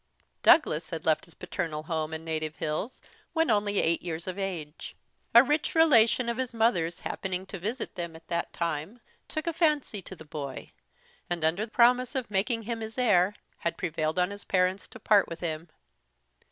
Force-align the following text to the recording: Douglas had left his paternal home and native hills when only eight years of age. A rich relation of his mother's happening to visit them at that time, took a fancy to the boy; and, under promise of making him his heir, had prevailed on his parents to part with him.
Douglas 0.41 0.89
had 0.89 1.05
left 1.05 1.25
his 1.25 1.35
paternal 1.35 1.83
home 1.83 2.11
and 2.11 2.25
native 2.25 2.55
hills 2.55 3.03
when 3.33 3.51
only 3.51 3.77
eight 3.79 4.01
years 4.01 4.25
of 4.25 4.39
age. 4.39 4.95
A 5.35 5.43
rich 5.43 5.75
relation 5.75 6.27
of 6.27 6.37
his 6.37 6.55
mother's 6.55 7.01
happening 7.01 7.45
to 7.45 7.59
visit 7.59 7.93
them 7.93 8.15
at 8.15 8.27
that 8.27 8.51
time, 8.51 8.99
took 9.27 9.45
a 9.45 9.53
fancy 9.53 10.01
to 10.01 10.15
the 10.15 10.25
boy; 10.25 10.71
and, 11.29 11.45
under 11.45 11.67
promise 11.67 12.15
of 12.15 12.31
making 12.31 12.63
him 12.63 12.79
his 12.79 12.97
heir, 12.97 13.35
had 13.59 13.77
prevailed 13.77 14.17
on 14.17 14.31
his 14.31 14.43
parents 14.43 14.87
to 14.87 14.99
part 14.99 15.27
with 15.27 15.41
him. 15.41 15.69